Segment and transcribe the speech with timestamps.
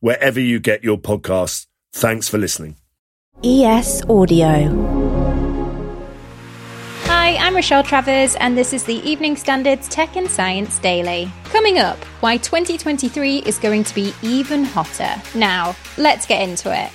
[0.00, 1.66] wherever you get your podcasts.
[1.92, 2.76] Thanks for listening.
[3.42, 4.90] ES Audio.
[7.04, 11.30] Hi, I'm Rochelle Travers, and this is the Evening Standards Tech and Science Daily.
[11.44, 15.10] Coming up, why 2023 is going to be even hotter.
[15.34, 16.90] Now, let's get into it.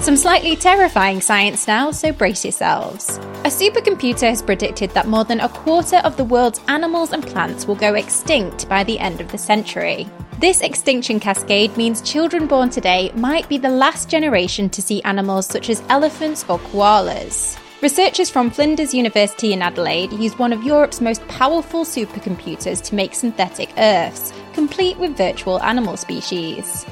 [0.00, 3.16] Some slightly terrifying science now, so brace yourselves.
[3.44, 7.66] A supercomputer has predicted that more than a quarter of the world's animals and plants
[7.66, 10.06] will go extinct by the end of the century.
[10.38, 15.46] This extinction cascade means children born today might be the last generation to see animals
[15.46, 17.58] such as elephants or koalas.
[17.82, 23.14] Researchers from Flinders University in Adelaide used one of Europe's most powerful supercomputers to make
[23.14, 26.84] synthetic Earths, complete with virtual animal species.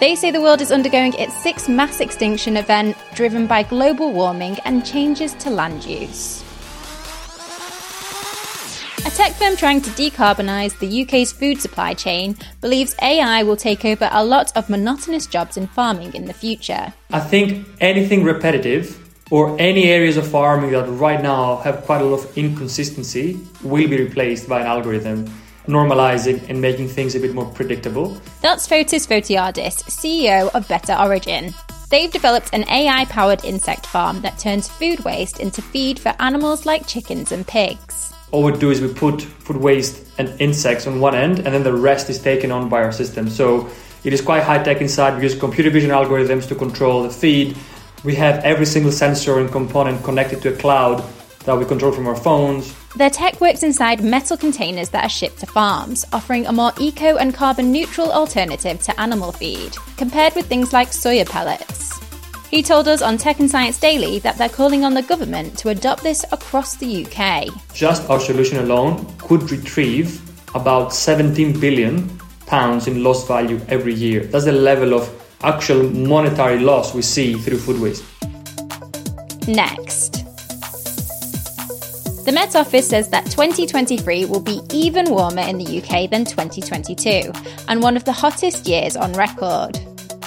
[0.00, 4.56] They say the world is undergoing its sixth mass extinction event driven by global warming
[4.64, 6.44] and changes to land use.
[9.04, 13.84] A tech firm trying to decarbonise the UK's food supply chain believes AI will take
[13.84, 16.92] over a lot of monotonous jobs in farming in the future.
[17.10, 22.04] I think anything repetitive or any areas of farming that right now have quite a
[22.04, 25.28] lot of inconsistency will be replaced by an algorithm,
[25.68, 28.20] normalizing and making things a bit more predictable.
[28.40, 31.54] That's Fotis Fotiadis, CEO of Better Origin.
[31.90, 36.66] They've developed an AI powered insect farm that turns food waste into feed for animals
[36.66, 38.12] like chickens and pigs.
[38.30, 41.62] All we do is we put food waste and insects on one end, and then
[41.62, 43.30] the rest is taken on by our system.
[43.30, 43.70] So
[44.04, 45.16] it is quite high tech inside.
[45.16, 47.56] We use computer vision algorithms to control the feed.
[48.04, 51.02] We have every single sensor and component connected to a cloud
[51.48, 52.74] that we control from our phones.
[52.94, 57.16] Their tech works inside metal containers that are shipped to farms, offering a more eco
[57.16, 61.98] and carbon neutral alternative to animal feed, compared with things like soya pellets.
[62.50, 65.70] He told us on Tech and Science Daily that they're calling on the government to
[65.70, 67.48] adopt this across the UK.
[67.72, 70.20] Just our solution alone could retrieve
[70.54, 72.08] about 17 billion
[72.46, 74.24] pounds in lost value every year.
[74.24, 75.08] That's the level of
[75.42, 78.04] actual monetary loss we see through food waste.
[79.48, 79.87] Next.
[82.28, 87.32] The Met Office says that 2023 will be even warmer in the UK than 2022,
[87.68, 89.80] and one of the hottest years on record.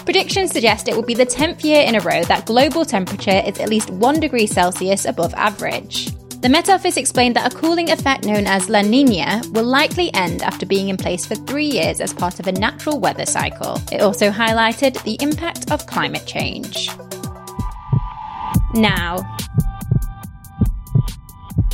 [0.04, 3.60] Predictions suggest it will be the 10th year in a row that global temperature is
[3.60, 6.08] at least 1 degree Celsius above average.
[6.42, 10.42] The Met Office explained that a cooling effect known as La Nina will likely end
[10.42, 13.80] after being in place for three years as part of a natural weather cycle.
[13.92, 16.90] It also highlighted the impact of climate change.
[18.74, 19.20] Now,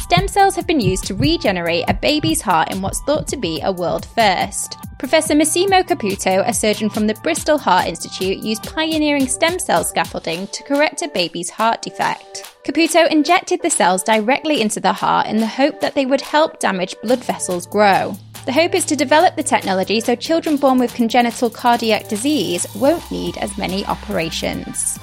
[0.08, 3.60] Stem cells have been used to regenerate a baby's heart in what's thought to be
[3.62, 4.78] a world first.
[5.00, 10.48] Professor Massimo Caputo, a surgeon from the Bristol Heart Institute, used pioneering stem cell scaffolding
[10.48, 12.58] to correct a baby's heart defect.
[12.66, 16.62] Caputo injected the cells directly into the heart in the hope that they would help
[16.62, 18.16] damaged blood vessels grow.
[18.46, 23.12] The hope is to develop the technology so children born with congenital cardiac disease won't
[23.12, 24.98] need as many operations.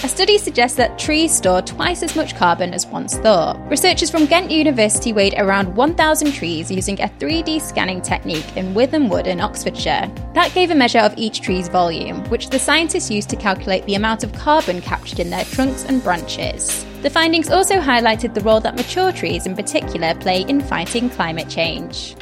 [0.00, 3.58] A study suggests that trees store twice as much carbon as once thought.
[3.68, 9.08] Researchers from Ghent University weighed around 1,000 trees using a 3D scanning technique in Wytham
[9.08, 10.08] Wood in Oxfordshire.
[10.34, 13.96] That gave a measure of each tree's volume, which the scientists used to calculate the
[13.96, 16.86] amount of carbon captured in their trunks and branches.
[17.02, 21.48] The findings also highlighted the role that mature trees in particular play in fighting climate
[21.48, 22.14] change.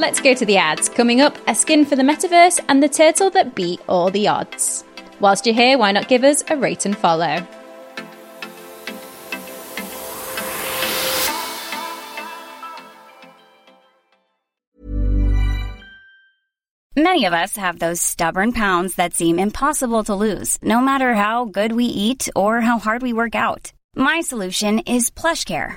[0.00, 0.88] Let's go to the ads.
[0.88, 4.82] Coming up, a skin for the metaverse and the turtle that beat all the odds.
[5.20, 7.46] Whilst you're here, why not give us a rate and follow?
[16.96, 21.44] Many of us have those stubborn pounds that seem impossible to lose, no matter how
[21.44, 23.72] good we eat or how hard we work out.
[23.94, 25.76] My solution is PlushCare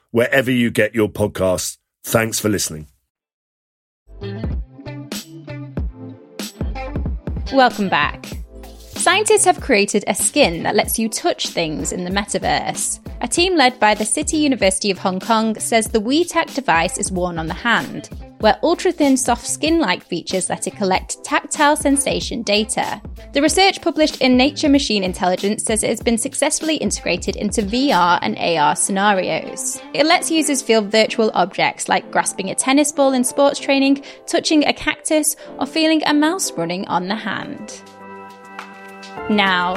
[0.11, 1.77] wherever you get your podcasts.
[2.03, 2.87] Thanks for listening.
[7.51, 8.40] Welcome back.
[9.01, 12.99] Scientists have created a skin that lets you touch things in the metaverse.
[13.21, 17.11] A team led by the City University of Hong Kong says the WeTac device is
[17.11, 18.11] worn on the hand,
[18.41, 23.01] where ultra thin soft skin like features let it collect tactile sensation data.
[23.33, 28.19] The research published in Nature Machine Intelligence says it has been successfully integrated into VR
[28.21, 29.81] and AR scenarios.
[29.95, 34.63] It lets users feel virtual objects like grasping a tennis ball in sports training, touching
[34.63, 37.81] a cactus, or feeling a mouse running on the hand.
[39.29, 39.75] Now,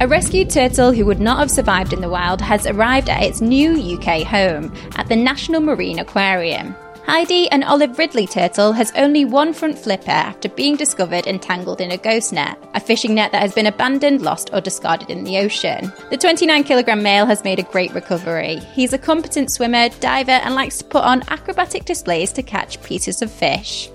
[0.00, 3.40] a rescued turtle who would not have survived in the wild has arrived at its
[3.40, 6.74] new UK home at the National Marine Aquarium.
[7.08, 11.90] Heidi, an olive ridley turtle, has only one front flipper after being discovered entangled in
[11.90, 15.38] a ghost net, a fishing net that has been abandoned, lost, or discarded in the
[15.38, 15.90] ocean.
[16.10, 18.56] The 29 kilogram male has made a great recovery.
[18.74, 23.22] He's a competent swimmer, diver, and likes to put on acrobatic displays to catch pieces
[23.22, 23.90] of fish.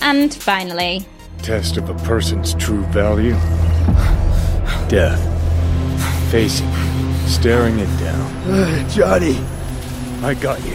[0.00, 1.06] And finally,
[1.42, 3.32] Test of a person's true value.
[4.88, 5.20] Death.
[6.30, 6.70] Facing,
[7.26, 8.88] staring it down.
[8.90, 9.38] Johnny,
[10.22, 10.74] I got you.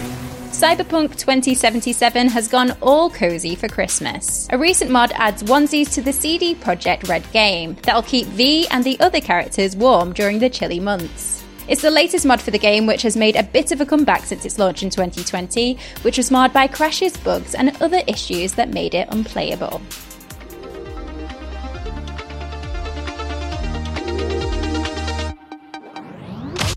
[0.49, 4.47] Cyberpunk 2077 has gone all cozy for Christmas.
[4.51, 8.83] A recent mod adds onesies to the CD Projekt Red game that'll keep V and
[8.83, 11.43] the other characters warm during the chilly months.
[11.67, 14.25] It's the latest mod for the game, which has made a bit of a comeback
[14.25, 18.69] since its launch in 2020, which was marred by crashes, bugs, and other issues that
[18.69, 19.81] made it unplayable.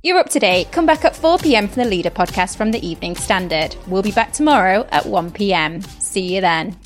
[0.06, 0.70] You're up to date.
[0.70, 3.74] Come back at 4 pm for the Leader podcast from the Evening Standard.
[3.88, 5.80] We'll be back tomorrow at 1 pm.
[5.80, 6.76] See you then.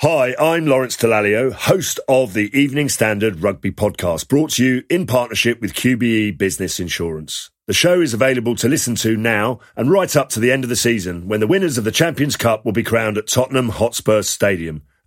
[0.00, 5.06] Hi, I'm Lawrence Dallaglio, host of the Evening Standard Rugby Podcast, brought to you in
[5.06, 7.48] partnership with QBE Business Insurance.
[7.68, 10.68] The show is available to listen to now and right up to the end of
[10.68, 14.22] the season when the winners of the Champions Cup will be crowned at Tottenham Hotspur
[14.22, 14.82] Stadium